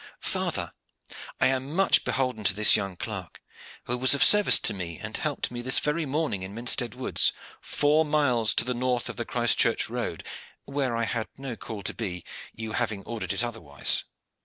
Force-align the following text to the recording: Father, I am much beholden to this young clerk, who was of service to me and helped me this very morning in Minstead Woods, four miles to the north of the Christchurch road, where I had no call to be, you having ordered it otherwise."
Father, 0.19 0.71
I 1.39 1.45
am 1.45 1.75
much 1.75 2.03
beholden 2.03 2.43
to 2.45 2.55
this 2.55 2.75
young 2.75 2.95
clerk, 2.95 3.39
who 3.83 3.95
was 3.99 4.15
of 4.15 4.23
service 4.23 4.57
to 4.61 4.73
me 4.73 4.97
and 4.97 5.15
helped 5.15 5.51
me 5.51 5.61
this 5.61 5.77
very 5.77 6.07
morning 6.07 6.41
in 6.41 6.55
Minstead 6.55 6.95
Woods, 6.95 7.33
four 7.61 8.03
miles 8.03 8.55
to 8.55 8.65
the 8.65 8.73
north 8.73 9.09
of 9.09 9.15
the 9.15 9.25
Christchurch 9.25 9.91
road, 9.91 10.25
where 10.65 10.97
I 10.97 11.03
had 11.03 11.27
no 11.37 11.55
call 11.55 11.83
to 11.83 11.93
be, 11.93 12.25
you 12.51 12.71
having 12.71 13.03
ordered 13.03 13.31
it 13.31 13.43
otherwise." 13.43 14.05